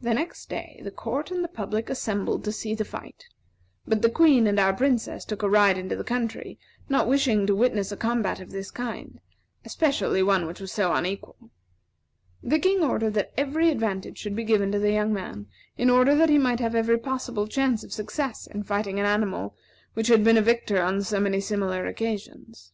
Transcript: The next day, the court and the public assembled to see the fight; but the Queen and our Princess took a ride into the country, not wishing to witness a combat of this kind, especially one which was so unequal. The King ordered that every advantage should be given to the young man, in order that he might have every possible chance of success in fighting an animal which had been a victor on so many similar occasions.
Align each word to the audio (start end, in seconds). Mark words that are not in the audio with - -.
The 0.00 0.12
next 0.12 0.48
day, 0.48 0.80
the 0.82 0.90
court 0.90 1.30
and 1.30 1.44
the 1.44 1.46
public 1.46 1.88
assembled 1.88 2.42
to 2.42 2.50
see 2.50 2.74
the 2.74 2.84
fight; 2.84 3.26
but 3.86 4.02
the 4.02 4.10
Queen 4.10 4.48
and 4.48 4.58
our 4.58 4.72
Princess 4.72 5.24
took 5.24 5.44
a 5.44 5.48
ride 5.48 5.78
into 5.78 5.94
the 5.94 6.02
country, 6.02 6.58
not 6.88 7.06
wishing 7.06 7.46
to 7.46 7.54
witness 7.54 7.92
a 7.92 7.96
combat 7.96 8.40
of 8.40 8.50
this 8.50 8.72
kind, 8.72 9.20
especially 9.64 10.20
one 10.20 10.48
which 10.48 10.58
was 10.58 10.72
so 10.72 10.92
unequal. 10.92 11.50
The 12.42 12.58
King 12.58 12.82
ordered 12.82 13.14
that 13.14 13.32
every 13.36 13.70
advantage 13.70 14.18
should 14.18 14.34
be 14.34 14.42
given 14.42 14.72
to 14.72 14.80
the 14.80 14.90
young 14.90 15.12
man, 15.12 15.46
in 15.78 15.90
order 15.90 16.16
that 16.16 16.28
he 16.28 16.36
might 16.36 16.58
have 16.58 16.74
every 16.74 16.98
possible 16.98 17.46
chance 17.46 17.84
of 17.84 17.92
success 17.92 18.48
in 18.48 18.64
fighting 18.64 18.98
an 18.98 19.06
animal 19.06 19.54
which 19.94 20.08
had 20.08 20.24
been 20.24 20.38
a 20.38 20.42
victor 20.42 20.82
on 20.82 21.04
so 21.04 21.20
many 21.20 21.38
similar 21.40 21.86
occasions. 21.86 22.72